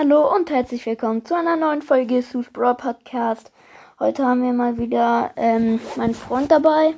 [0.00, 3.50] Hallo und herzlich willkommen zu einer neuen Folge Sus Brawl Podcast.
[3.98, 6.94] Heute haben wir mal wieder ähm, meinen Freund dabei.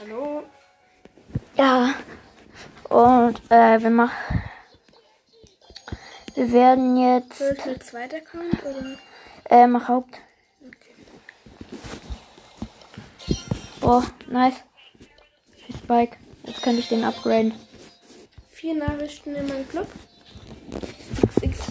[0.00, 0.42] Hallo.
[1.56, 1.94] Ja,
[2.88, 4.42] und äh, wir machen.
[6.34, 7.40] Wir werden jetzt.
[7.40, 8.96] Ich mit zweiter Account oder?
[9.48, 10.18] Äh, mach Haupt.
[10.66, 10.96] Okay.
[13.80, 14.64] Boah, nice.
[15.78, 16.16] Spike.
[16.42, 17.54] Jetzt könnte ich den upgraden.
[18.48, 19.86] Vier Nachrichten in meinem Club.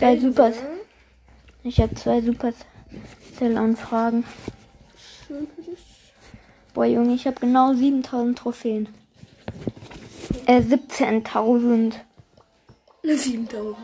[0.02, 0.58] Zwei Supers.
[1.62, 4.26] Ich habe zwei Supercell-Anfragen.
[6.74, 8.90] Boah, Junge, ich habe genau 7000 Trophäen.
[10.48, 11.94] Äh, 17.000.
[13.04, 13.78] 7000.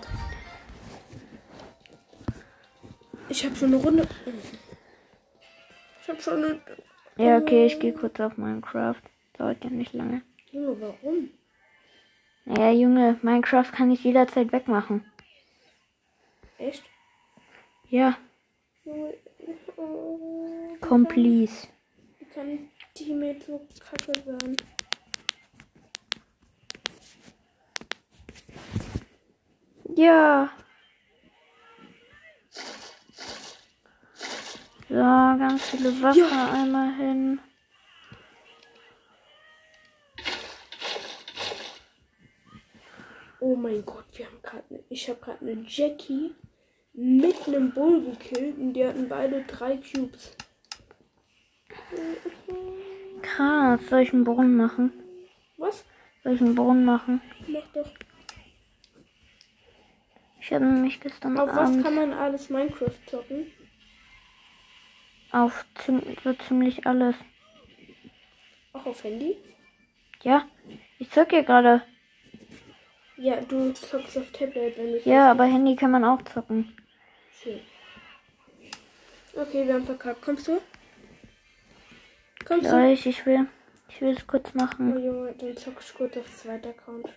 [3.29, 4.07] Ich habe schon eine Runde.
[6.01, 6.59] Ich habe schon eine.
[7.17, 9.03] Ja, okay, ich gehe kurz auf Minecraft.
[9.37, 10.23] Dauert ja nicht lange.
[10.51, 11.29] Junge, warum?
[12.45, 15.05] Naja, Junge, Minecraft kann ich jederzeit wegmachen.
[16.57, 16.83] Echt?
[17.89, 18.17] Ja,
[20.81, 21.67] komm, please.
[22.19, 24.55] Wie kann Teammate so kacke sein?
[29.95, 30.49] Ja.
[34.89, 36.51] So, ganz viele Wasser Ja.
[36.53, 37.39] einmal hin.
[43.39, 44.63] Oh mein Gott, wir haben gerade.
[44.69, 46.33] Ne, ich habe gerade eine Jackie
[46.97, 50.35] mit einem Bull gekillt und die hatten beide drei Cubes.
[53.21, 54.91] Krass, soll ich einen Brunnen machen?
[55.57, 55.85] Was?
[56.23, 57.21] Soll ich einen Brunnen machen?
[57.47, 57.89] Mach doch.
[60.41, 63.47] Ich habe nämlich gestern Auf was Abend kann man alles Minecraft zocken?
[65.31, 67.15] auf ziem so ziemlich alles.
[68.73, 69.37] Auch auf Handy?
[70.23, 70.47] Ja,
[70.99, 71.83] ich zock ja gerade.
[73.17, 76.73] Ja, du zockst auf Tablet, wenn du Ja, aber Handy kann man auch zocken.
[77.47, 77.61] Schön.
[79.33, 80.21] Okay, wir haben verkackt.
[80.21, 80.59] Kommst du?
[82.43, 83.05] Kommst Soll ich?
[83.05, 83.47] Ich will,
[83.87, 84.59] ich will es kurz du?
[84.59, 85.01] Oh machen.
[85.01, 87.07] Junge, dann zock ich kurz auf zweiter Account.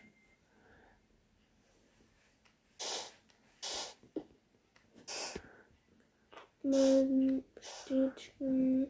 [6.62, 8.86] Melden, bestätigen,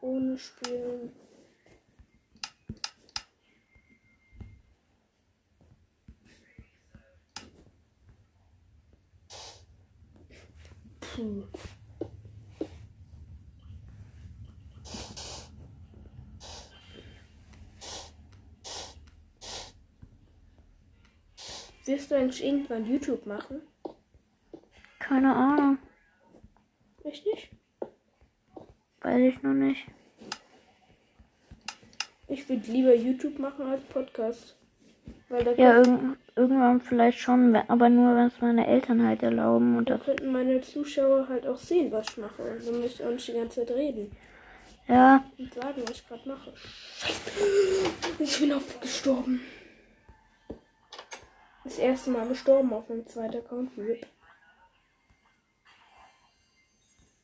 [0.00, 1.12] ohne spielen.
[11.20, 11.44] Puh.
[21.84, 23.60] Wirst du eigentlich irgendwann YouTube machen?
[24.98, 25.78] Keine Ahnung,
[27.04, 27.50] Echt nicht?
[29.02, 29.86] weiß ich noch nicht.
[32.28, 34.56] Ich würde lieber YouTube machen als Podcast.
[35.56, 35.88] Ja, irg
[36.36, 40.04] irgendwann vielleicht schon, aber nur wenn es meine Eltern halt erlauben und da das.
[40.06, 42.42] könnten meine Zuschauer halt auch sehen, was ich mache.
[42.42, 44.10] Und dann müsste ich auch nicht die ganze Zeit reden
[44.88, 46.52] Ja, und sagen, was ich gerade mache.
[48.18, 49.40] Ich bin oft gestorben.
[51.64, 53.70] Das erste Mal gestorben auf meinem zweiten Account.
[53.76, 54.06] RIP.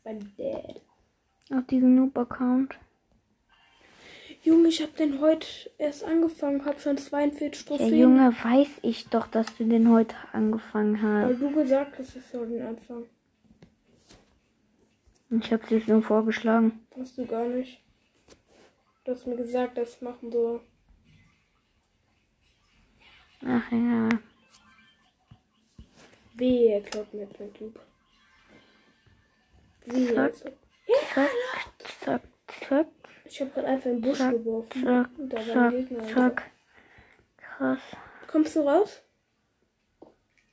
[0.04, 0.80] Mein Dad.
[1.58, 2.76] auf diesem Noob-Account.
[4.46, 7.98] Junge, ich habe den heute erst angefangen, habe schon 42 Ja, Trophäen.
[7.98, 11.42] Junge, weiß ich doch, dass du den heute angefangen Weil hast.
[11.42, 13.06] du gesagt hast, ich soll den anfangen.
[15.30, 16.86] Ich habe dir nur vorgeschlagen.
[16.96, 17.82] Hast du gar nicht.
[19.04, 20.60] Du hast mir gesagt, das machen so.
[23.44, 24.08] Ach ja.
[26.34, 27.80] Wehe, klaut mir Cube.
[29.86, 30.14] Wehe.
[30.14, 30.52] Zack.
[31.12, 31.30] Zack,
[32.00, 32.22] zack,
[32.68, 32.86] zack,
[33.28, 34.82] Ich habe gerade einfach einen Busch Zack, geworfen.
[34.84, 36.06] zack, Und da war ein zack, Gegner.
[36.08, 36.50] zack.
[37.36, 37.80] Krass.
[38.26, 39.02] Kommst du raus?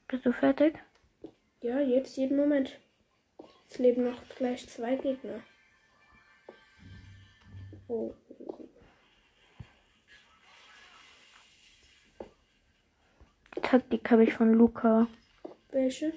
[0.08, 0.76] Bist du fertig?
[1.62, 2.80] Ja, jetzt jeden Moment.
[3.70, 5.40] Es leben noch gleich zwei Gegner.
[7.88, 8.14] Oh.
[13.62, 15.08] Taktik habe ich von Luca.
[15.72, 16.14] Welche?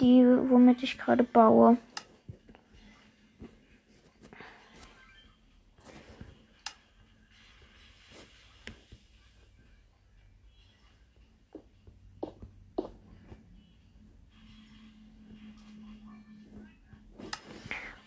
[0.00, 1.76] Die, womit ich gerade baue.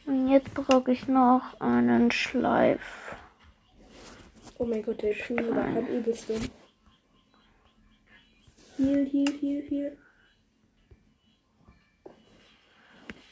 [0.05, 3.15] Und jetzt brauche ich noch einen Schleif.
[4.57, 6.41] Oh mein Gott, der Kuh war halt übelst dumm.
[8.77, 9.97] Heal, heal, heal, heal.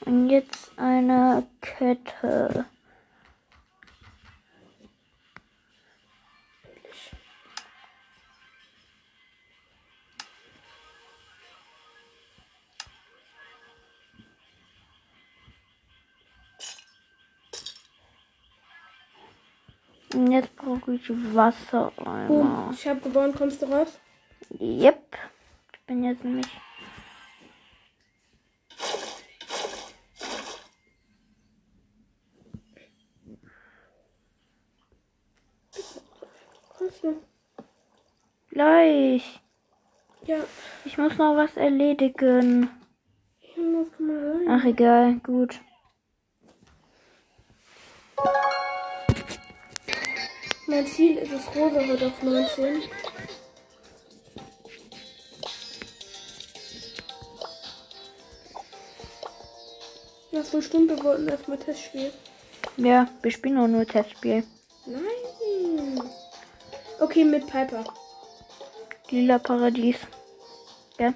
[0.06, 2.66] Und jetzt eine Kette.
[20.32, 21.92] Jetzt brauche ich Wasser.
[22.28, 23.34] Boom, ich habe gewonnen.
[23.36, 24.00] Kommst du raus?
[24.60, 25.18] Yep.
[25.74, 26.48] Ich bin jetzt nämlich.
[36.78, 37.22] Kommst du?
[38.50, 39.42] Gleich.
[40.26, 40.38] Ja.
[40.86, 42.70] Ich muss noch was erledigen.
[43.56, 44.48] Das kann man rein.
[44.50, 45.16] Ach, egal.
[45.20, 45.60] Gut.
[50.72, 52.82] Mein Ziel ist es, Rosa wird auf 19.
[60.32, 62.14] Nach so Stunde wollten wir erstmal Testspiel.
[62.78, 64.46] Ja, wir spielen auch nur Testspiel.
[64.86, 66.10] Nein.
[67.02, 67.84] Okay, mit Piper.
[69.10, 69.98] Lila Paradies.
[70.98, 71.14] Ja.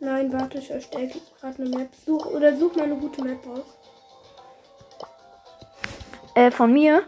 [0.00, 1.90] Nein, warte, ich erstelle gerade eine Map.
[2.04, 3.64] Such oder such mal eine gute Map raus.
[6.34, 7.04] Äh, von mir.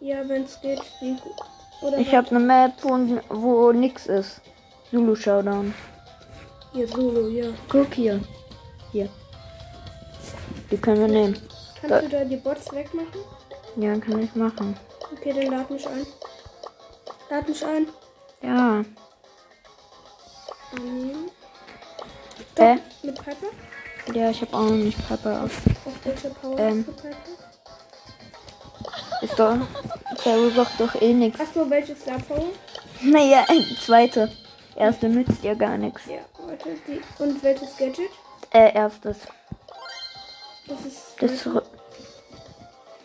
[0.00, 0.80] Ja, wenn es geht.
[1.82, 2.98] Oder Ich habe eine Map, wo,
[3.28, 4.40] wo nix ist.
[4.90, 5.74] Zulu Showdown.
[6.72, 7.46] Hier Solo, ja.
[7.68, 8.20] Guck hier.
[8.92, 9.08] Hier.
[10.70, 11.34] Die können wir nehmen.
[11.80, 13.08] Kannst Da- du da die Bots wegmachen?
[13.76, 14.76] Ja, kann ich machen.
[15.12, 16.06] Okay, dann lad mich ein.
[17.30, 17.86] Lad mich ein.
[18.42, 18.84] Ja.
[20.72, 21.30] Annehmen.
[22.56, 22.76] Äh?
[23.02, 24.14] Mit Piper?
[24.14, 25.60] Ja, ich habe auch noch nicht Piper auf.
[25.86, 26.84] Auf welcher Power Ähm.
[26.84, 27.16] Piper?
[29.20, 29.56] Ist doch.
[30.24, 31.38] Der sagt doch eh nix.
[31.40, 32.46] Achso, welches Star Power?
[33.02, 33.44] Naja,
[33.84, 34.30] zweite.
[34.76, 36.02] Erste nützt ja gar nichts.
[36.06, 36.70] Ja, warte.
[36.86, 37.00] Die.
[37.22, 38.10] Und welches Gadget?
[38.52, 39.18] Äh, erstes.
[40.66, 41.16] Das ist.
[41.18, 41.64] Das zurück.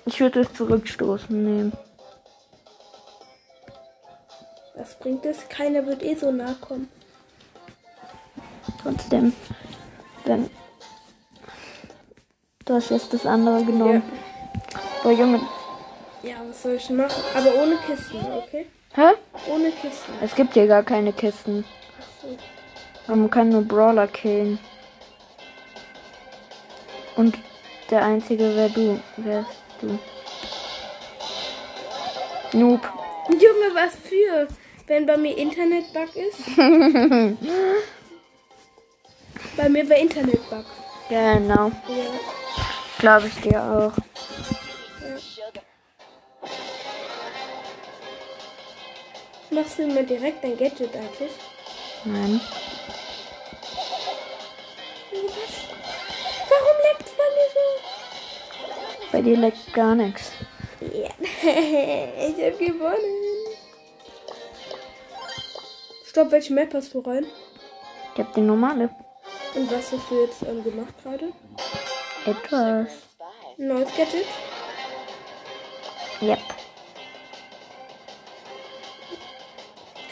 [0.05, 1.73] Ich würde es zurückstoßen nehmen.
[4.75, 5.49] Was bringt das?
[5.49, 6.89] Keiner wird eh so nah kommen.
[8.81, 9.33] Trotzdem.
[10.25, 10.49] Wenn.
[12.65, 14.03] Du hast jetzt das andere genommen.
[15.03, 15.41] Boah, Junge.
[16.25, 17.23] Ja, was soll ich machen?
[17.35, 18.65] Aber ohne Kisten, okay?
[18.95, 19.11] Hä?
[19.47, 20.11] Ohne Kisten.
[20.21, 21.63] Es gibt hier gar keine Kisten.
[23.05, 23.15] So.
[23.15, 24.57] Man kann nur Brawler killen.
[27.15, 27.37] Und
[27.91, 28.99] der einzige wär du.
[29.17, 29.51] Wärst
[29.81, 29.99] du.
[32.57, 32.81] Noob.
[33.29, 34.47] Junge, was für?
[34.87, 36.55] Wenn bei mir Internetbug ist?
[39.57, 40.65] bei mir war Internetbug.
[41.07, 41.67] Genau.
[41.87, 42.11] Ja.
[42.97, 43.93] Glaube ich dir auch.
[49.55, 51.31] Machst du immer direkt dein Gadget eigentlich?
[52.03, 52.41] Nein.
[55.11, 55.53] Was?
[56.49, 59.11] Warum leckt's bei mir so?
[59.13, 60.33] Bei dir leckt gar nichts.
[60.81, 61.09] Ja.
[61.21, 63.55] ich hab gewonnen.
[66.05, 67.25] Stopp, welche Map hast du rein?
[68.13, 68.89] Ich hab die normale.
[69.55, 71.31] Und was hast du jetzt ähm, gemacht gerade?
[72.25, 72.89] Etwas.
[73.57, 74.25] Ein neues Gadget?
[76.21, 76.64] Yep.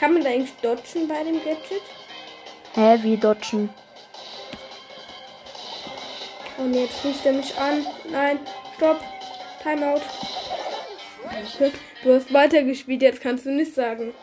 [0.04, 1.82] Kann man da eigentlich dodgen bei dem Gadget?
[2.74, 3.70] Hä, wie dodgen?
[6.58, 7.86] Und jetzt ruft er mich an.
[8.12, 8.40] Nein,
[8.76, 9.00] stopp.
[9.62, 10.02] Timeout.
[12.04, 14.14] Du hast weitergespielt, jetzt kannst du nicht sagen.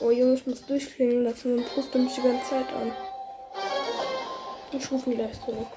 [0.00, 2.92] Oh Junge, ich muss durchklingen lassen, sonst ruft er mich die ganze Zeit an.
[4.72, 5.68] Ich rufe ihn gleich zurück,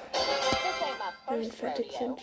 [1.30, 2.20] wenn wir fertig sind.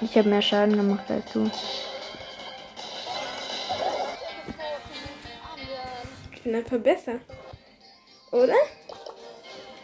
[0.00, 1.50] Ich habe mehr Schaden gemacht als du.
[6.32, 7.14] Ich bin einfach besser.
[8.30, 8.54] Oder?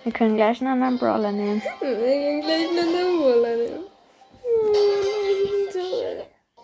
[0.05, 1.63] Wir können gleich einen anderen Brawler nehmen.
[1.81, 3.85] Wir gehen gleich eine Symbole nehmen.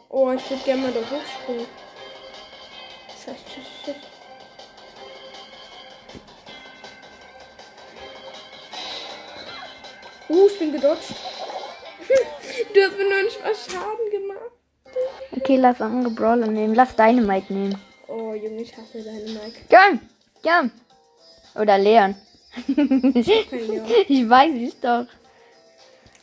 [0.09, 1.66] Oh, ich würde gerne mal da hochspringen.
[3.09, 3.99] Scheiße, scheiße.
[10.28, 11.16] Uh, ich bin gedodged.
[12.75, 14.50] du hast mir nur einen Spaß Schaden gemacht.
[15.37, 16.75] Okay, lass andere Brawler nehmen.
[16.75, 17.81] Lass deine Mike nehmen.
[18.09, 19.61] Oh, Junge, ich hasse deine Mike.
[19.71, 19.93] Ja,
[20.45, 20.69] ja.
[21.61, 22.14] Oder Leon.
[24.09, 25.07] Ich weiß es doch.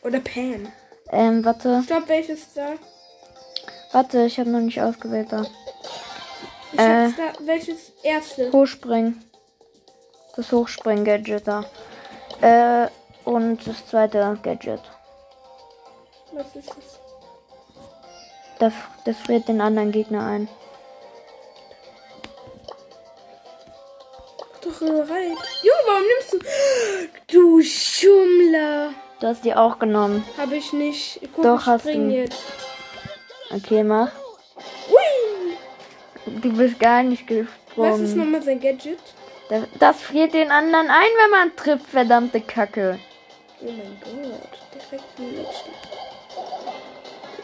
[0.03, 0.67] Oder Pam.
[1.11, 1.81] Ähm, warte.
[1.85, 2.73] Stopp, welches da?
[3.93, 5.45] Warte, ich habe noch nicht ausgewählt da.
[6.73, 7.05] Ich Äh.
[7.05, 7.45] hab's da.
[7.45, 8.51] Welches erste?
[8.51, 9.23] Hochspringen.
[10.35, 11.63] Das Hochspringen-Gadget da.
[12.41, 12.89] Äh,
[13.23, 14.81] und das zweite Gadget.
[16.37, 16.99] Was ist das?
[18.59, 18.73] Das,
[19.05, 20.47] das friert den anderen Gegner ein.
[24.61, 25.35] Doch rein.
[25.63, 26.39] Junge, warum nimmst du.
[27.27, 28.93] Du Schummler.
[29.19, 30.23] Du hast die auch genommen.
[30.37, 31.21] Habe ich nicht.
[31.33, 32.09] Guck, Doch, ich hast du.
[32.09, 32.43] jetzt.
[33.49, 34.11] Okay, mach.
[34.89, 35.57] Ui!
[36.39, 37.93] Du bist gar nicht gesprungen.
[37.93, 38.99] Was ist nochmal sein Gadget?
[39.49, 42.99] Das, das friert den anderen ein, wenn man trifft, verdammte Kacke.
[43.61, 45.63] Oh mein Gott, direkt ein Licht.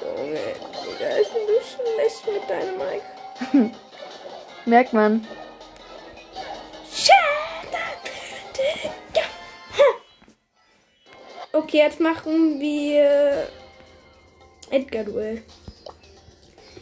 [0.02, 3.76] Junge, Digga, ist ein bisschen schlecht mit deinem Mike.
[4.66, 5.28] Merkt man.
[11.56, 13.48] Okay, jetzt machen wir
[14.72, 15.44] Edgar-Duell.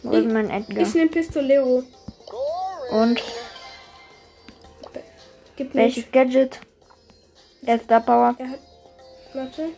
[0.02, 0.78] Wo ist mein Edgar?
[0.84, 1.84] Ich nehme Pistolero.
[2.92, 3.22] Und
[5.56, 6.12] Gib welches.
[6.12, 6.60] Gadget?
[7.62, 8.36] Der Star Power.
[8.40, 8.60] Er hat.
[9.34, 9.70] Warte.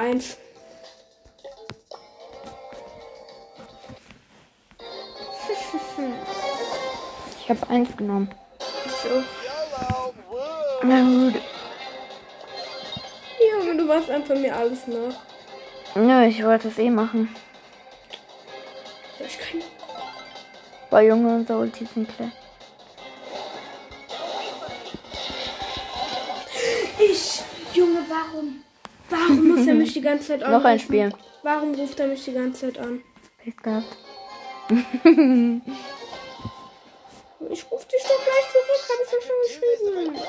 [0.00, 0.38] Ja, eins.
[7.38, 8.30] Ich habe eins genommen.
[9.02, 9.22] So.
[10.82, 11.42] Na gut.
[13.40, 15.14] Junge, du machst einfach mir alles nach.
[15.94, 17.34] Nö, ich wollte es eh machen.
[19.18, 19.62] Ja, ich kann.
[20.88, 22.30] Bei Junge und so Ulti sind klar.
[29.60, 30.62] Muss er mich die ganze Zeit anrufen?
[30.62, 31.12] Noch ein Spiel.
[31.42, 33.02] Warum ruft er mich die ganze Zeit an?
[33.42, 33.96] Pech gehabt.
[37.52, 40.26] Ich rufe dich doch gleich zurück, habe ich doch schon geschrieben.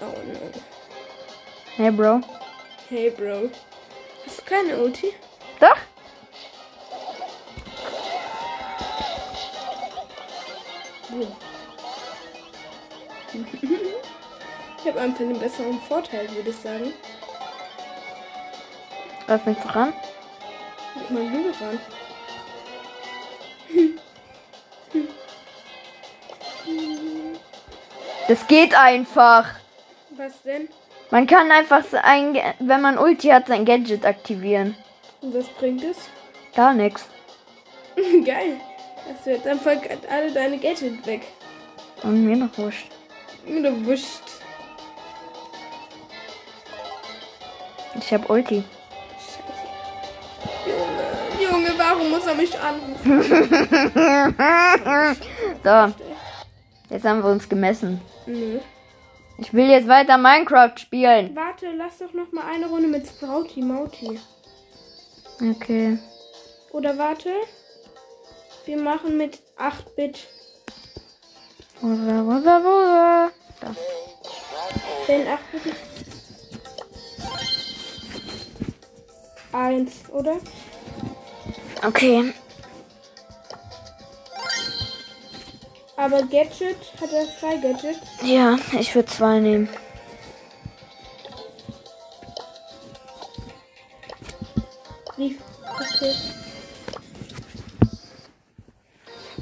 [0.00, 0.50] Oh no.
[1.76, 2.20] Hey, Bro.
[2.88, 3.50] Hey, Bro.
[4.26, 5.12] Hast du keine Ulti?
[13.44, 13.68] Doch?
[14.82, 16.92] Ich habe einfach einen besseren Vorteil, würde ich sagen.
[19.26, 19.92] Lass mich voran.
[20.96, 21.52] Mit meinem Hügel
[28.28, 29.46] Das geht einfach.
[30.16, 30.68] Was denn?
[31.10, 34.76] Man kann einfach sein, Ge- wenn man Ulti hat, sein Gadget aktivieren.
[35.20, 35.96] Und was bringt es?
[36.54, 37.06] Gar nichts.
[38.24, 38.60] Geil.
[39.12, 39.72] Hast du jetzt einfach
[40.08, 41.22] alle deine Gadget weg.
[42.02, 42.86] Und mir noch wurscht.
[43.46, 44.22] Du wischt.
[47.96, 48.64] Ich hab Ulti.
[50.66, 53.24] Junge, Junge, warum muss er mich anrufen?
[55.62, 55.92] So,
[56.88, 58.00] jetzt haben wir uns gemessen.
[58.24, 58.60] Nö.
[59.36, 61.36] Ich will jetzt weiter Minecraft spielen.
[61.36, 64.18] Warte, lass doch noch mal eine Runde mit Sprouty Mauti.
[65.40, 65.98] Okay.
[66.72, 67.30] Oder warte.
[68.64, 70.28] Wir machen mit 8-Bit.
[71.82, 73.30] Wusa, wusa, wusa.
[73.60, 73.74] Da.
[75.08, 75.76] 8-Bit ist.
[79.52, 80.36] Eins, oder?
[81.82, 82.32] Okay.
[85.96, 88.00] Aber Gadget, hat er zwei Gadgets?
[88.22, 89.68] Ja, ich würde zwei nehmen.
[95.16, 95.38] Wie?
[95.64, 96.39] Okay.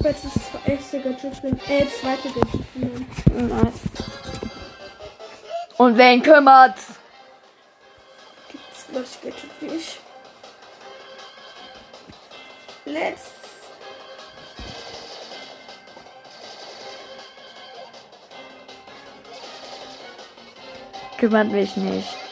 [0.01, 1.59] Jetzt ist das erste Gadget nehmen.
[1.67, 3.49] Äh, zweite Gadget nehmen.
[3.49, 3.81] Nice.
[5.77, 6.87] Und wen kümmert's?
[8.49, 9.99] Gibt's gleich Gadget wie ich.
[12.85, 13.31] Let's.
[21.17, 22.28] Kümmert mich nicht.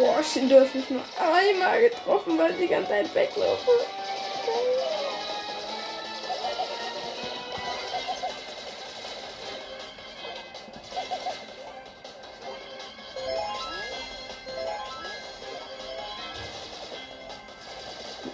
[0.00, 3.70] Boah, du hast mich nur einmal getroffen, weil ich die ganze Zeit weglaufe.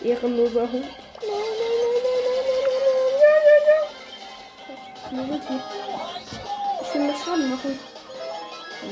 [0.04, 0.86] Ehrenloser Hund.
[6.80, 7.80] Ich will mir Schaden machen.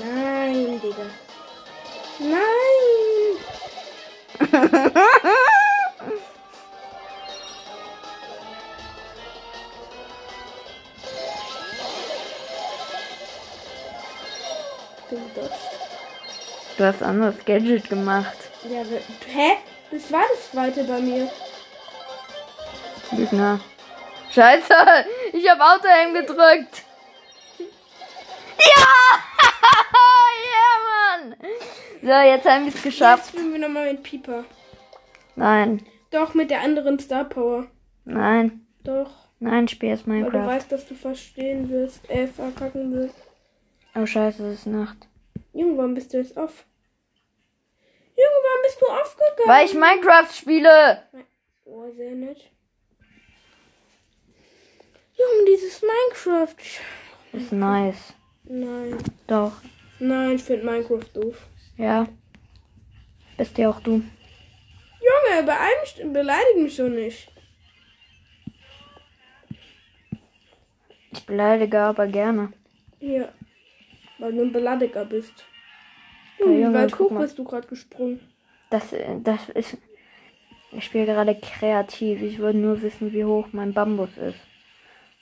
[0.00, 1.24] Nein, Digga.
[16.85, 18.37] Du hast anderes Gadget gemacht.
[18.71, 19.53] Ja, hä?
[19.91, 21.31] Das war das zweite bei mir.
[23.12, 23.59] Lügner.
[24.31, 24.75] Scheiße,
[25.33, 26.83] ich hab Auto-Aim gedrückt.
[27.59, 28.85] Ja!
[30.53, 31.37] ja, Mann!
[32.03, 33.29] So, jetzt haben wir es Jetzt geschafft.
[33.31, 34.45] spielen wir nochmal mit Pieper.
[35.37, 37.67] Nein, Doch, mit der anderen Star Power.
[38.05, 39.11] nein, Doch.
[39.41, 40.47] nein, spiel erst Weil du Minecraft.
[40.49, 43.17] weißt, dass du verstehen wirst, äh, verkacken wirst.
[43.95, 44.99] Oh, scheiße, es ist Nacht.
[45.55, 46.67] Junge, warum bist du jetzt off?
[48.25, 49.49] Junge, warum bist du aufgegangen?
[49.49, 51.02] Weil ich Minecraft spiele.
[51.64, 52.50] Oh, sehr nett.
[55.16, 56.57] Junge, dieses Minecraft.
[57.33, 58.14] Ist nice.
[58.45, 58.99] Nein.
[59.26, 59.52] Doch.
[59.99, 61.37] Nein, ich finde Minecraft doof.
[61.76, 62.07] Ja.
[63.37, 63.93] Bist ja auch du.
[63.93, 67.28] Junge, beein- beleidige mich so nicht.
[71.12, 72.52] Ich beleidige aber gerne.
[73.00, 73.28] Ja.
[74.19, 75.33] Weil du ein Beleidiger bist.
[76.45, 77.21] Junge, wie Junge, weit hoch mal.
[77.21, 78.21] bist du gerade gesprungen?
[78.71, 79.77] Das, äh, das ist.
[80.73, 82.21] Ich spiele gerade kreativ.
[82.23, 84.41] Ich wollte nur wissen, wie hoch mein Bambus ist.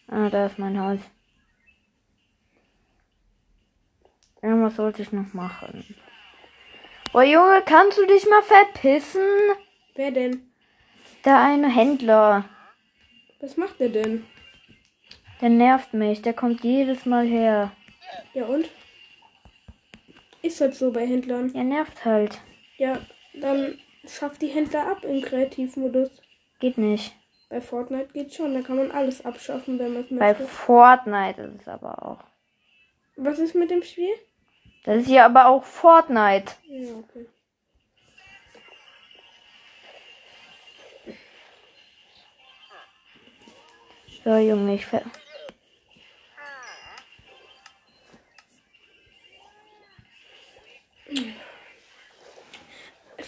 [0.09, 0.99] Ah, da ist mein Haus.
[4.41, 5.85] Irgendwas sollte ich noch machen.
[7.14, 9.21] Oh Junge, kannst du dich mal verpissen?
[9.95, 10.50] Wer denn?
[11.25, 12.47] Der eine Händler.
[13.41, 14.25] Was macht der denn?
[15.41, 16.23] Der nervt mich.
[16.23, 17.73] Der kommt jedes Mal her.
[18.35, 18.69] Ja und?
[20.42, 21.54] Ist halt so bei Händlern.
[21.54, 22.40] Er nervt halt.
[22.76, 22.99] Ja,
[23.34, 26.11] dann schafft die Händler ab im Kreativmodus.
[26.58, 27.14] Geht nicht.
[27.49, 30.46] Bei Fortnite geht schon, da kann man alles abschaffen, wenn man es Bei möchte.
[30.46, 32.25] Fortnite ist es aber auch.
[33.16, 34.14] Was ist mit dem Spiel?
[34.84, 36.52] Das ist hier aber auch Fortnite.
[36.66, 37.26] Ja, okay.
[44.25, 45.02] So, Junge, ich ver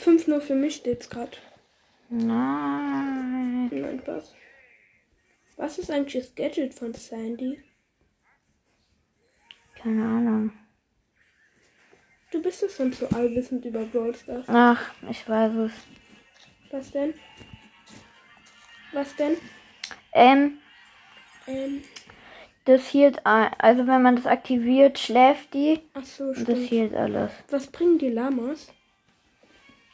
[0.05, 1.37] 5-0 für mich steht's gerade.
[2.11, 3.69] Nein.
[3.73, 4.35] Nein, Spaß.
[5.57, 7.63] Was ist eigentlich das Gadget von Sandy?
[9.81, 10.53] Keine Ahnung.
[12.31, 14.47] Du bist doch schon so allwissend über Brawl Stars.
[14.49, 15.73] Ach, ich weiß es.
[16.71, 17.15] Was denn?
[18.93, 19.37] Was denn?
[20.13, 20.59] Ähm,
[21.47, 21.83] Ähm,
[22.65, 26.69] das hielt, also wenn man das aktiviert, schläft die ach so, und das stimmt.
[26.69, 27.31] hielt alles.
[27.51, 28.73] Was bringen die Lamas?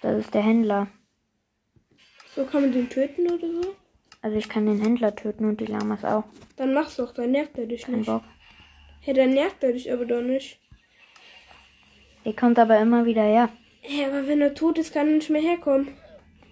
[0.02, 0.88] Das ist der Händler.
[2.34, 3.76] So kann man den töten oder so?
[4.22, 6.24] Also ich kann den Händler töten und die Lamas auch.
[6.56, 8.06] Dann mach's doch, dann nervt er dich Kein nicht.
[8.06, 8.22] Bock.
[9.00, 10.60] Hey, dann nervt er dich aber doch nicht.
[12.24, 13.48] Der kommt aber immer wieder her.
[13.80, 15.88] Hey, aber wenn er tot ist, kann er nicht mehr herkommen.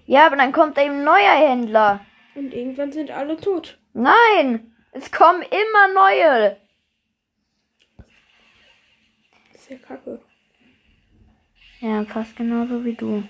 [0.06, 2.00] Ja, aber dann kommt eben ein neuer Händler.
[2.34, 3.78] Und irgendwann sind alle tot.
[3.92, 6.56] Nein, es kommen immer neue.
[9.52, 10.22] Das ist ja kacke.
[11.80, 13.22] Ja, fast genauso wie du.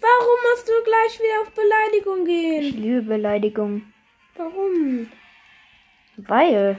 [0.00, 2.82] Warum musst du gleich wieder auf Beleidigung Ich gehen?
[2.82, 3.92] liebe Beleidigung.
[4.36, 5.10] Warum?
[6.16, 6.78] Weil.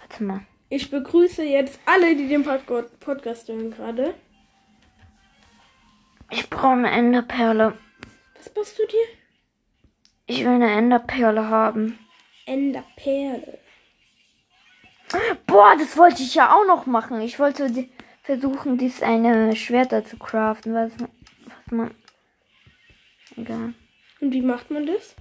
[0.00, 0.40] Warte mal.
[0.68, 2.62] Ich begrüße jetzt alle, die den Pod
[3.00, 4.14] Podcast hören gerade.
[6.30, 7.76] Ich brauche eine Enderperle.
[8.36, 9.06] Was machst du dir?
[10.26, 11.98] Ich will eine Enderperle haben.
[12.46, 13.58] Enderperle.
[15.46, 17.20] Boah, das wollte ich ja auch noch machen.
[17.20, 17.90] Ich wollte die,
[18.22, 20.74] versuchen, dies eine Schwerter zu craften.
[20.74, 21.94] Was, was man.
[23.36, 23.74] Egal.
[24.20, 25.16] Und wie macht man das?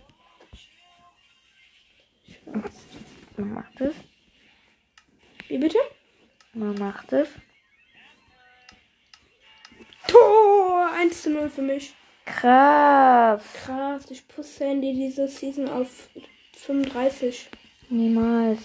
[3.38, 3.96] Man macht es.
[5.48, 5.78] Wie bitte?
[6.54, 7.30] Man macht es.
[10.08, 10.90] Tor!
[10.94, 11.94] 1 zu 0 für mich.
[12.26, 13.44] Krass.
[13.66, 16.10] Krass, ich pusse Handy diese Season auf
[16.54, 17.50] 35.
[17.90, 18.60] Niemals.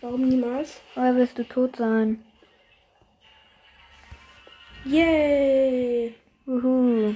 [0.00, 0.80] Warum niemals?
[0.94, 2.22] Woher wirst du tot sein?
[4.88, 6.14] Yay!
[6.46, 7.14] Wuhu.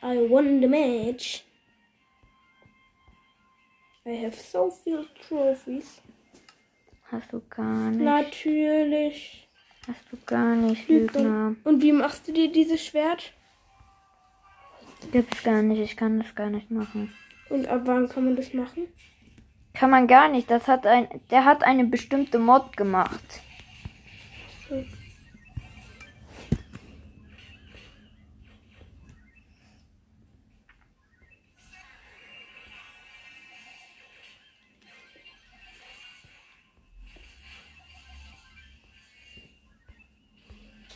[0.00, 1.42] I won the match.
[4.06, 6.00] I have so few trophies.
[7.10, 8.04] Hast du gar nicht.
[8.04, 9.48] Natürlich.
[9.88, 11.56] Hast du gar nicht, Lügner.
[11.64, 13.32] Und wie machst du dir dieses Schwert?
[15.10, 15.80] Gibt's gar nicht.
[15.80, 17.12] Ich kann das gar nicht machen.
[17.50, 18.86] Und ab wann kann man das machen?
[19.74, 20.48] Kann man gar nicht.
[20.48, 21.08] Das hat ein.
[21.32, 23.40] Der hat eine bestimmte Mod gemacht.
[24.68, 24.84] So.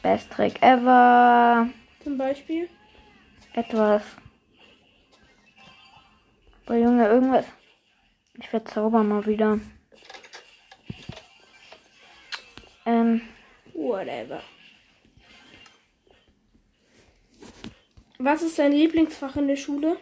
[0.03, 1.69] Best Trick ever.
[2.03, 2.69] Zum Beispiel?
[3.55, 4.03] Etwas.
[6.67, 7.47] Boah, Junge, irgendwas.
[8.35, 9.61] Ich verzauber mal wieder.
[12.85, 13.23] Ähm,
[13.75, 14.43] Whatever.
[18.19, 19.97] Was ist dein Lieblingsfach in der Schule?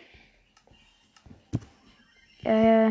[2.44, 2.90] äh.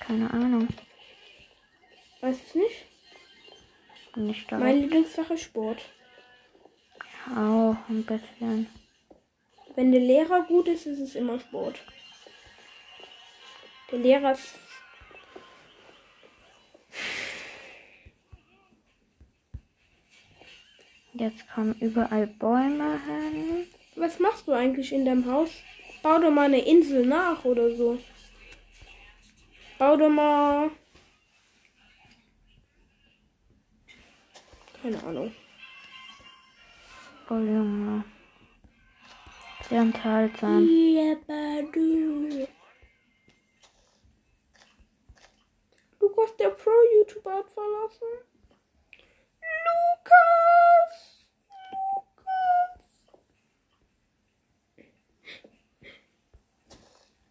[0.00, 0.68] Keine Ahnung.
[2.20, 2.91] Weißt du es nicht?
[4.16, 4.58] Nicht da.
[4.58, 5.80] Mein Lieblingsfach ist Sport.
[7.30, 8.66] Auch ein bisschen.
[9.74, 11.80] Wenn der Lehrer gut ist, ist es immer Sport.
[13.90, 14.58] Der Lehrer ist.
[21.14, 23.66] Jetzt kommen überall Bäume hin.
[23.96, 25.50] Was machst du eigentlich in deinem Haus?
[26.02, 27.98] Bau doch mal eine Insel nach oder so.
[29.78, 30.70] Bau doch mal.
[34.82, 35.32] Keine Ahnung.
[37.30, 38.04] Oh Junge.
[39.68, 40.68] Sehr enthaltsam.
[46.00, 48.08] Lukas, der Pro-YouTuber, hat verlassen.
[49.64, 51.30] Lukas!
[51.70, 52.82] Lukas!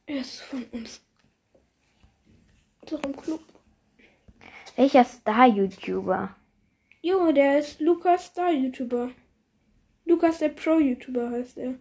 [0.05, 1.01] Er ist von uns.
[2.81, 3.41] Unserem Club.
[4.77, 6.35] Welcher Star-YouTuber?
[7.01, 9.11] Junge, der ist Lukas Star YouTuber.
[10.05, 11.79] Lukas der Pro YouTuber heißt er.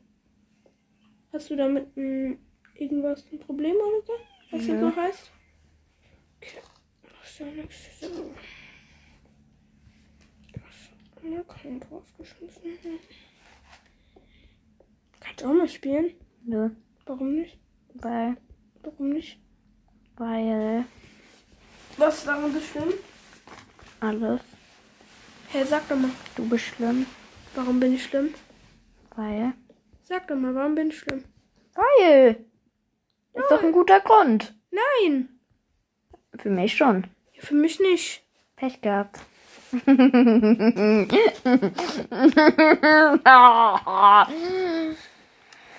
[1.32, 2.32] Hast du damit mm,
[2.74, 4.12] irgendwas ein Problem oder so?
[4.50, 4.74] Was Nö.
[4.74, 5.30] er so heißt?
[6.36, 6.58] Okay.
[7.02, 8.00] Das ist ja nichts.
[8.00, 8.30] so.
[10.54, 12.62] Das ja kein draufgeschmissen.
[15.20, 16.14] Kannst du auch mal spielen?
[16.44, 16.70] Nö.
[17.06, 17.58] Warum nicht?
[17.94, 18.36] Weil,
[18.82, 19.38] Warum nicht?
[20.16, 20.84] weil
[21.96, 22.94] Was ist daran so schlimm?
[24.00, 24.40] alles.
[25.52, 27.06] Hey, sag doch mal, Du bist schlimm.
[27.54, 28.34] warum bin ich schlimm?
[29.16, 29.52] Weil.
[30.02, 31.24] Sag doch mal, warum bin ich schlimm?
[31.74, 32.44] Weil.
[33.34, 34.54] Ist doch ein guter Grund.
[34.70, 35.28] Nein!
[36.38, 37.06] Für mich schon.
[37.34, 38.22] Ja, für mich nicht.
[38.56, 39.20] Pech gehabt.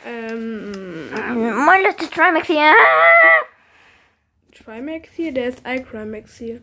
[0.06, 1.10] Ähm,
[1.66, 2.74] Moin Leute, Trimax hier.
[4.54, 6.62] Trimax hier, der ist iCrimex hier.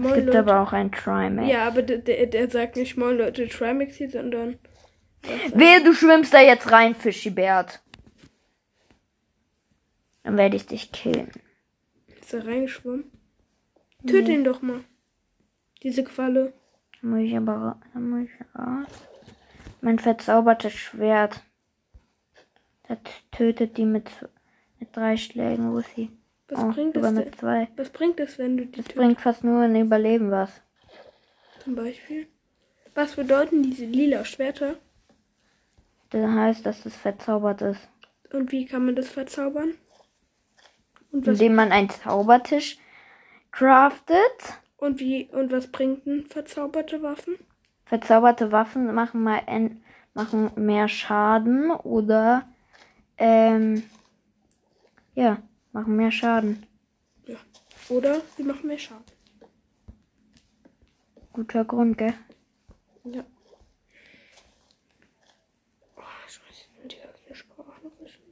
[0.00, 0.38] Es Moin gibt Leute.
[0.38, 1.50] aber auch ein Trimax.
[1.50, 4.58] Ja, aber der, der, der sagt nicht Moin Leute Trimax hier, sondern
[5.52, 7.82] Wehe, du schwimmst da jetzt rein, Fischibert.
[10.22, 11.30] Dann werde ich dich killen.
[12.20, 13.10] ist er reingeschwommen.
[14.06, 14.80] Töt ihn doch mal.
[15.82, 16.54] Diese Qualle.
[17.02, 18.88] Dann muss ich aber dann muss ich raus.
[19.82, 21.42] Mein verzaubertes Schwert.
[22.88, 22.98] Das
[23.32, 24.10] tötet die mit,
[24.78, 26.10] mit drei Schlägen, wo sie?
[26.50, 27.32] Was Oh, bringt es denn?
[27.32, 27.68] zwei.
[27.76, 30.50] Was bringt es, wenn du die Das tötest, bringt fast nur ein Überleben was.
[31.62, 32.26] zum Beispiel?
[32.94, 34.78] Was bedeuten diese lila Schwerter?
[36.10, 37.88] Das heißt, dass das verzaubert ist.
[38.32, 39.74] Und wie kann man das verzaubern?
[41.12, 42.78] Indem man einen Zaubertisch
[43.52, 44.60] craftet.
[44.78, 47.36] und wie und was bringt denn verzauberte Waffen?
[47.84, 49.82] Verzauberte Waffen machen mal en,
[50.14, 52.48] machen mehr Schaden oder
[53.18, 53.82] ähm,
[55.14, 55.38] ja,
[55.72, 56.66] machen mehr Schaden.
[57.26, 57.36] Ja.
[57.88, 59.04] Oder sie machen mehr Schaden.
[61.32, 62.14] Guter Grund, gell?
[63.04, 63.24] Ja.
[65.96, 68.30] Oh, ich weiß nicht, die ganze Sprachnachrichten.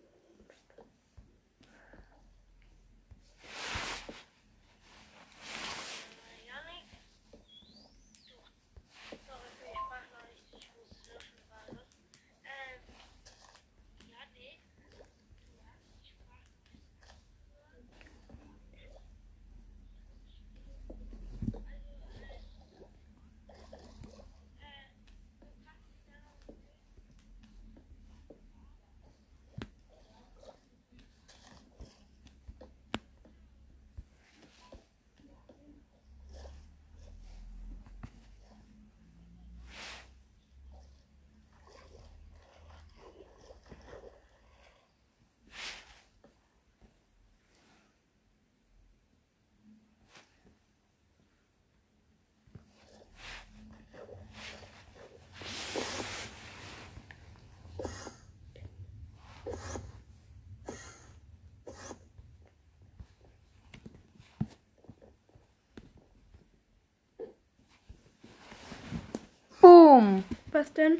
[69.99, 70.23] Boom!
[70.53, 70.99] Was denn?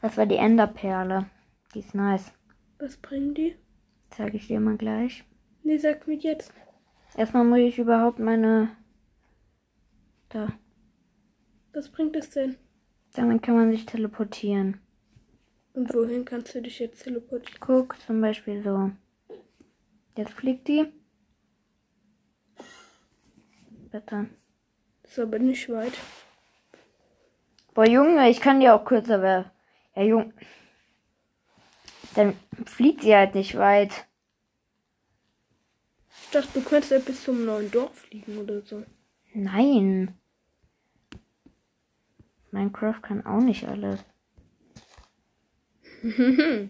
[0.00, 1.26] Das war die Enderperle.
[1.72, 2.32] Die ist nice.
[2.80, 3.54] Was bringen die?
[4.10, 5.22] Zeige ich dir mal gleich.
[5.62, 6.52] Nee, sag mir jetzt.
[7.16, 8.76] Erstmal muss ich überhaupt meine.
[10.28, 10.48] Da.
[11.72, 12.56] Was bringt es denn?
[13.14, 14.80] Damit kann man sich teleportieren.
[15.74, 17.60] Und wohin kannst du dich jetzt teleportieren?
[17.60, 18.90] Guck, zum Beispiel so.
[20.16, 20.86] Jetzt fliegt die.
[23.92, 24.30] Bitte.
[25.04, 25.92] Das ist aber nicht weit.
[27.74, 29.50] Boah, Junge, ich kann die auch kürzer werden.
[29.96, 30.34] Ja, Junge.
[32.14, 34.06] Dann fliegt sie halt nicht weit.
[36.22, 38.84] Ich dachte, du könntest ja bis zum neuen Dorf fliegen oder so.
[39.32, 40.18] Nein.
[42.50, 44.04] Minecraft kann auch nicht alles.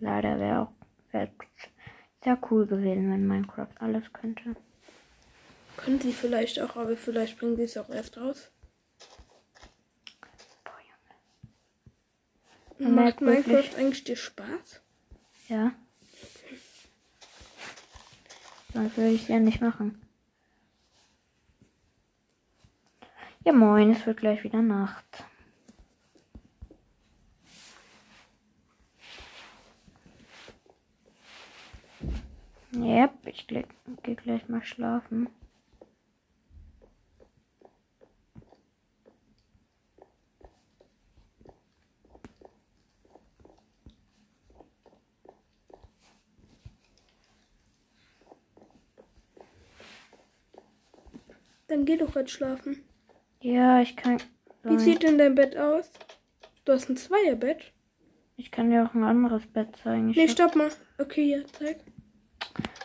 [0.00, 0.72] Leider wäre auch
[1.10, 1.28] wär
[2.22, 4.56] sehr cool gewesen, wenn Minecraft alles könnte.
[5.76, 8.50] Können sie vielleicht auch, aber vielleicht bringen sie es auch erst raus.
[10.64, 10.80] Boah,
[12.78, 12.94] Junge.
[12.94, 13.46] Macht Map wirklich.
[13.46, 14.80] Minecraft eigentlich dir Spaß?
[15.48, 15.72] Ja.
[18.72, 20.00] Sonst würde ich es ja nicht machen.
[23.44, 25.04] Ja, moin, es wird gleich wieder Nacht.
[32.74, 33.66] Yep, ich gehe
[34.16, 35.28] gleich mal schlafen.
[51.74, 52.84] Dann geh doch jetzt schlafen.
[53.40, 54.18] Ja, ich kann.
[54.62, 55.90] Wie sieht denn dein Bett aus?
[56.64, 57.72] Du hast ein Zweierbett?
[58.36, 60.10] Ich kann dir auch ein anderes Bett zeigen.
[60.10, 60.70] Ich Nee, hab- stopp mal.
[60.98, 61.80] Okay, ja, zeig.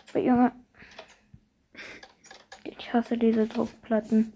[0.10, 0.52] Aber Junge.
[2.64, 4.34] Ich hasse diese Druckplatten.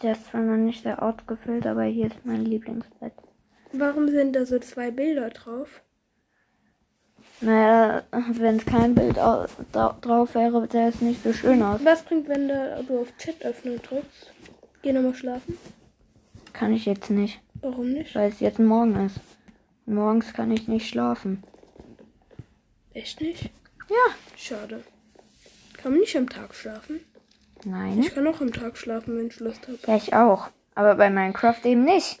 [0.00, 3.12] Der ist zwar noch nicht sehr ausgefüllt, aber hier ist mein Lieblingsbett.
[3.72, 5.82] Warum sind da so zwei Bilder drauf?
[7.40, 11.80] Naja, wenn es kein Bild au- dra drauf wäre, sähe es nicht so schön aus.
[11.84, 14.32] Was bringt, wenn du auf Chat öffnen drückst?
[14.82, 15.56] Geh nochmal schlafen.
[16.52, 18.14] Kann ich jetzt nicht, Warum nicht?
[18.16, 19.20] weil es jetzt morgen ist.
[19.86, 21.42] Morgens kann ich nicht schlafen.
[22.92, 23.44] Echt nicht?
[23.88, 24.14] Ja.
[24.36, 24.82] Schade.
[25.76, 27.00] Kann man nicht am Tag schlafen?
[27.64, 28.00] Nein.
[28.00, 29.78] Ich kann auch am Tag schlafen, wenn ich Lust habe.
[29.86, 30.48] Ja, ich auch.
[30.74, 32.20] Aber bei Minecraft eben nicht.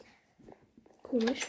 [1.02, 1.48] Komisch.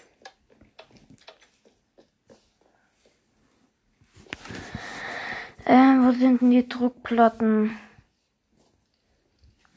[5.71, 7.77] Ähm, wo sind denn die Druckplatten?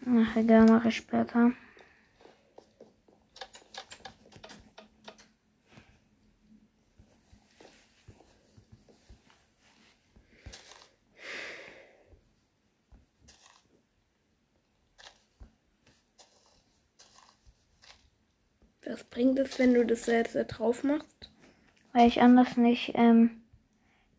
[0.07, 1.53] Ach, egal, mache ich später.
[18.87, 21.31] Was bringt es, wenn du das jetzt da drauf machst?
[21.93, 23.42] Weil ich anders nicht ähm,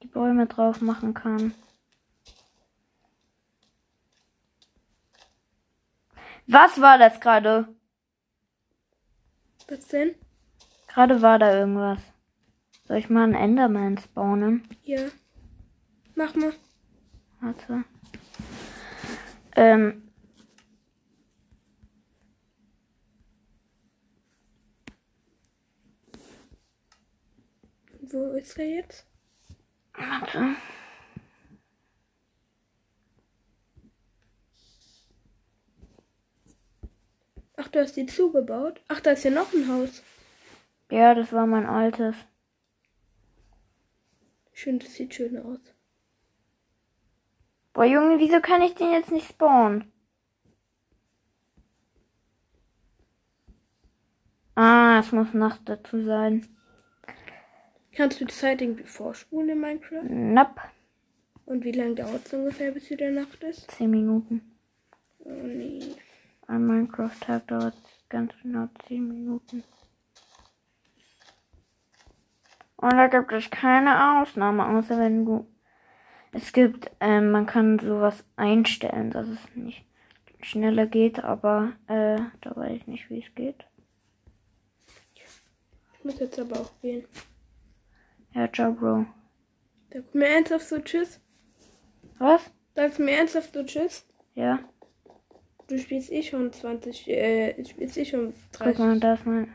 [0.03, 1.53] die Bäume drauf machen kann.
[6.45, 7.73] Was war das gerade?
[9.69, 10.15] Was denn?
[10.87, 12.01] Gerade war da irgendwas.
[12.85, 14.67] Soll ich mal einen Enderman spawnen?
[14.83, 15.07] Ja.
[16.15, 16.53] Mach mal.
[17.39, 17.85] Warte.
[19.55, 20.11] Ähm.
[28.01, 29.12] Wo ist er jetzt?
[29.93, 30.56] Warte.
[37.56, 38.82] Ach, du hast die zugebaut?
[38.88, 40.03] Ach, da ist ja noch ein Haus.
[40.89, 42.15] Ja, das war mein altes.
[44.51, 45.60] Schön, das sieht schön aus.
[47.73, 49.91] Boah, Junge, wieso kann ich den jetzt nicht spawnen?
[54.56, 56.47] Ah, es muss Nacht dazu sein.
[57.95, 60.03] Kannst du die Zeit irgendwie vorspulen in Minecraft?
[60.10, 60.62] Nope.
[61.45, 63.69] Und wie lange dauert es ungefähr, bis wieder Nacht ist?
[63.71, 64.41] 10 Minuten.
[65.19, 65.79] Oh nee.
[66.47, 67.75] Ein Minecraft-Tag dauert
[68.10, 69.63] ganz genau 10 Minuten.
[72.77, 75.47] Und da gibt es keine Ausnahme, außer wenn du.
[76.32, 79.86] Es gibt, ähm, man kann sowas einstellen, dass es nicht
[80.41, 83.65] schneller geht, aber äh, da weiß ich nicht, wie es geht.
[85.93, 87.06] Ich muss jetzt aber auch gehen.
[88.34, 89.06] Ja, ciao, Bro.
[89.91, 91.19] Sagst du mir ernsthaft so Tschüss?
[92.19, 92.41] Was?
[92.76, 94.06] Sagst du mir ernsthaft so Tschüss?
[94.36, 94.60] Ja,
[95.67, 99.26] Du spielst eh schon 20, äh, du spielst eh schon guck mal, 30, da ist
[99.26, 99.54] mein,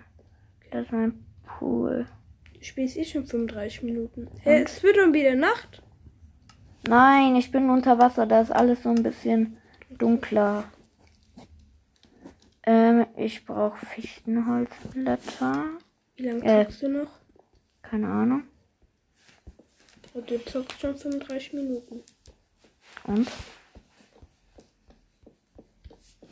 [0.70, 2.06] da ist mein Pool.
[2.54, 4.26] du spielst eh schon 35 Minuten.
[4.40, 5.82] Hä, es wird dann wieder Nacht?
[6.88, 9.58] Nein, ich bin unter Wasser, da ist alles so ein bisschen
[9.90, 10.64] dunkler.
[12.64, 15.64] Ähm, ich brauche Fichtenholzblätter.
[16.16, 16.66] Wie lange Äh.
[16.80, 17.10] du noch?
[17.82, 18.44] Keine Ahnung.
[20.14, 22.02] Und du zockst schon 35 Minuten.
[23.04, 23.28] Und?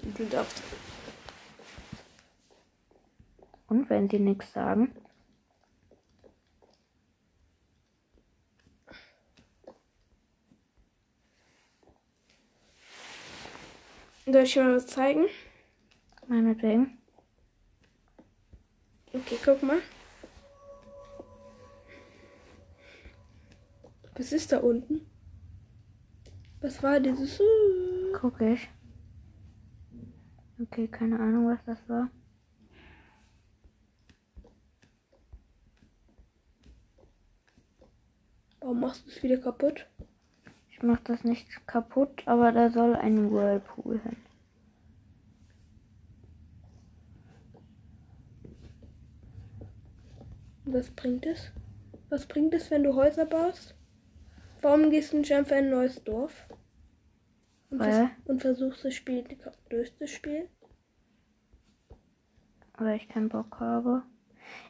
[0.03, 0.63] Und du darfst.
[3.69, 4.95] Und wenn sie nichts sagen?
[14.25, 15.27] Soll ich mal was zeigen?
[16.27, 16.99] Meinetwegen.
[19.13, 19.81] Okay, guck mal.
[24.17, 25.03] Was ist da unten?
[26.63, 27.41] Was war dieses?
[28.19, 28.69] Guck ich.
[30.59, 32.11] Okay, keine Ahnung, was das war.
[38.61, 39.87] Warum machst du es wieder kaputt?
[40.71, 44.17] Ich mach das nicht kaputt, aber da soll ein Whirlpool hin.
[50.65, 51.53] Was bringt es?
[52.09, 53.76] Was bringt es, wenn du Häuser baust?
[54.67, 56.49] Warum gehst du nicht einfach in ein neues Dorf?
[57.71, 58.11] Und, Weil?
[58.25, 59.23] und versuchst das Spiel
[59.69, 60.49] durchzuspielen?
[62.77, 64.03] Weil ich keinen Bock habe.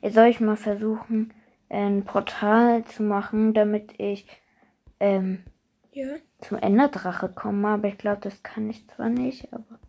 [0.03, 1.33] Jetzt soll ich mal versuchen,
[1.71, 4.27] ein Portal zu machen, damit ich
[5.01, 5.45] ähm,
[5.93, 6.17] Ja.
[6.43, 7.69] zum Enderdrache komme.
[7.69, 9.81] Aber ich glaube, das kann ich zwar nicht, aber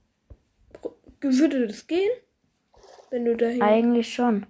[1.20, 2.12] Würde das gehen?
[3.10, 3.62] Wenn du dahin.
[3.62, 4.46] eigentlich schon.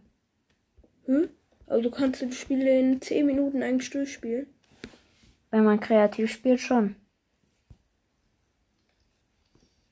[1.06, 1.30] Hm?
[1.66, 4.54] Also kannst du die Spiele in 10 Minuten eigentlich durchspielen.
[5.58, 6.96] Wenn man kreativ spielt, schon.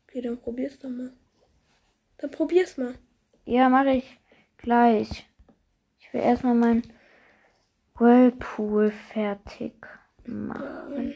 [0.04, 1.12] Okay, dann probier's doch mal.
[2.20, 2.94] Dann probier's mal.
[3.46, 4.20] Ja, mache ich
[4.58, 5.28] gleich.
[5.98, 6.84] Ich will erstmal mein
[7.96, 9.74] Whirlpool fertig
[10.28, 11.16] machen.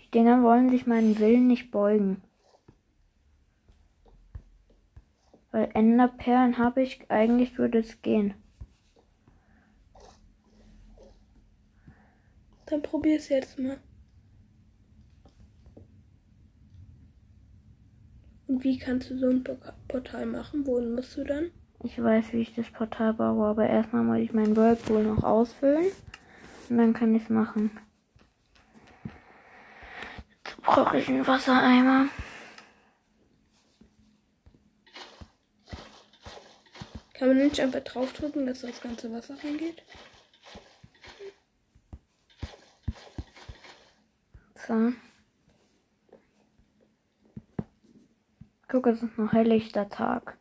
[0.00, 2.22] Die Dinger wollen sich meinen Willen nicht beugen.
[5.50, 8.34] Weil Enderperlen habe ich, eigentlich würde es gehen.
[12.66, 13.78] Dann probier's jetzt mal.
[18.46, 19.56] Und wie kannst du so ein Por-
[19.88, 20.66] Portal machen?
[20.66, 21.50] Wohin musst du dann?
[21.84, 25.86] Ich weiß, wie ich das Portal baue, aber erstmal muss ich meinen Whirlpool noch ausfüllen.
[26.68, 27.70] Und dann kann ich es machen.
[30.44, 32.06] Dazu brauche ich einen Wassereimer.
[37.18, 39.82] Kann man nicht einfach draufdrücken, dass das ganze Wasser reingeht?
[44.68, 44.92] So.
[48.68, 50.38] Guck, es ist noch helllichter Tag.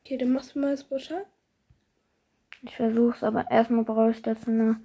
[0.00, 1.26] Okay, dann machst du mal das Portal.
[2.62, 4.80] Ich versuch's, aber erstmal brauche ich dazu eine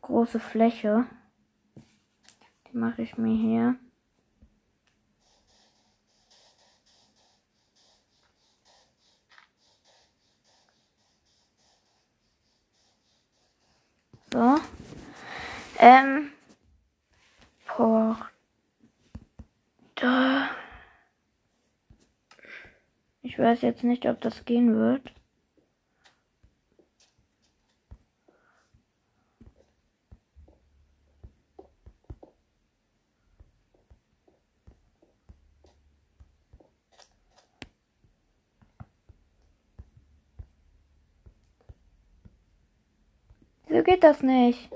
[0.00, 1.06] große Fläche.
[2.66, 3.78] Die mache ich mir hier.
[14.32, 14.60] So.
[15.78, 16.30] Ähm.
[17.66, 18.30] Porta.
[23.22, 25.12] Ich weiß jetzt nicht, ob das gehen wird.
[43.68, 44.70] So geht das nicht.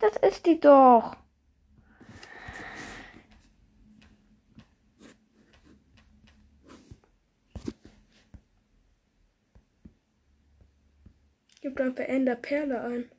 [0.00, 1.23] Das ist die doch.
[11.74, 13.10] Gib einfach Ender Perle ein.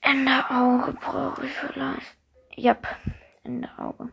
[0.00, 2.16] Enderauge brauche ich vielleicht.
[2.56, 2.86] Jap,
[3.44, 4.08] Enderauge.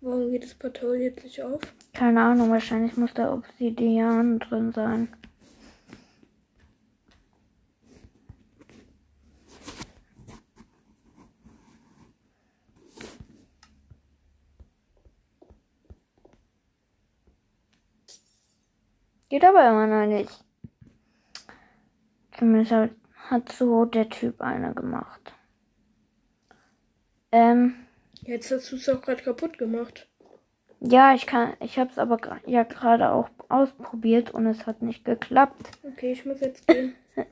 [0.00, 1.60] Warum geht das Portal jetzt nicht auf?
[1.92, 5.14] Keine Ahnung, wahrscheinlich muss da Obsidian drin sein.
[19.28, 20.30] Geht aber immer noch nicht.
[22.38, 22.90] Zumindest hat,
[23.30, 25.32] hat so der Typ eine gemacht.
[27.32, 27.74] Ähm,
[28.22, 30.08] Jetzt hast du es auch gerade kaputt gemacht.
[30.80, 35.04] ja, ich kann, ich habe es aber ja gerade auch ausprobiert und es hat nicht
[35.04, 35.70] geklappt.
[35.82, 36.94] Okay, ich muss jetzt gehen.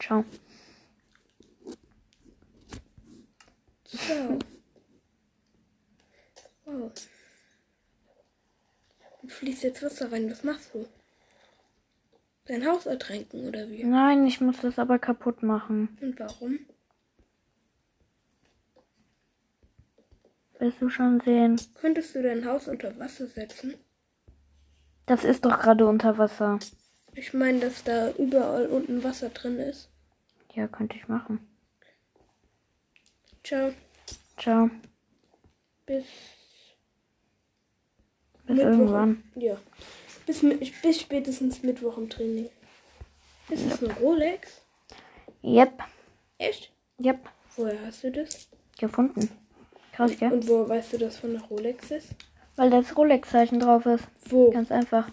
[0.00, 0.24] Ciao.
[3.86, 4.38] So.
[6.64, 6.92] Wow.
[9.22, 10.30] Du fließt jetzt Wasser rein.
[10.30, 10.86] Was machst du?
[12.46, 13.84] Dein Haus ertränken oder wie?
[13.84, 15.96] Nein, ich muss das aber kaputt machen.
[16.00, 16.58] Und warum?
[20.58, 21.60] Willst du schon sehen?
[21.80, 23.74] Könntest du dein Haus unter Wasser setzen?
[25.06, 26.58] Das ist doch gerade unter Wasser.
[27.14, 29.88] Ich meine, dass da überall unten Wasser drin ist.
[30.54, 31.40] Ja, könnte ich machen.
[33.44, 33.72] Ciao.
[34.38, 34.70] Ciao.
[35.86, 36.04] Bis,
[38.46, 38.70] Bis Mittwoch.
[38.70, 39.22] irgendwann.
[39.36, 39.56] ja.
[40.26, 40.40] Bis,
[40.82, 42.48] bis spätestens Mittwoch im Training.
[43.48, 44.62] Ist das eine Rolex?
[45.42, 45.82] Yep.
[46.38, 46.72] Echt?
[47.02, 47.28] Yep.
[47.56, 48.48] Woher hast du das?
[48.78, 49.28] Gefunden.
[49.92, 50.32] Krass, gell?
[50.32, 52.08] Und wo weißt du, dass von der Rolex ist?
[52.56, 54.04] Weil das Rolex-Zeichen drauf ist.
[54.28, 54.50] Wo?
[54.50, 55.08] Ganz einfach.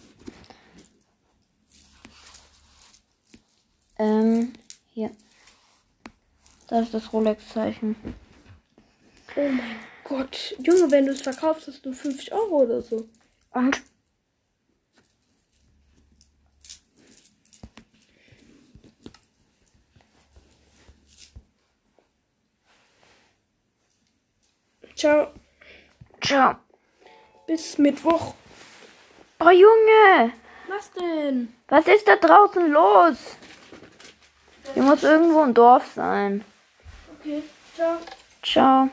[3.97, 4.53] Ähm,
[4.93, 5.11] hier.
[6.67, 7.95] Da ist das Rolex-Zeichen.
[9.35, 13.05] Oh mein Gott, Junge, wenn du es verkaufst, hast du 50 Euro oder so.
[13.51, 13.81] Und
[24.95, 25.31] Ciao.
[26.21, 26.55] ciao.
[27.47, 28.33] Bis Mittwoch.
[29.39, 30.33] Oh Junge,
[30.67, 31.53] Was denn?
[31.69, 33.17] was ist da draußen los?
[34.73, 36.43] Hier muss irgendwo ein Dorf sein.
[37.19, 37.43] Okay,
[37.75, 37.97] ciao.
[38.43, 38.89] Ciao.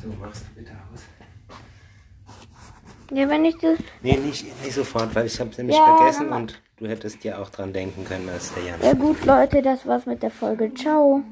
[0.00, 1.02] So, machst du bitte aus.
[3.18, 3.76] Ja, wenn ich das.
[4.00, 7.50] Nee, nicht, nicht sofort, weil ich habe nämlich Ja, vergessen und du hättest ja auch
[7.50, 8.80] dran denken können, als der Jan.
[8.80, 10.72] Ja gut, Leute, das war's mit der Folge.
[10.72, 11.22] Ciao.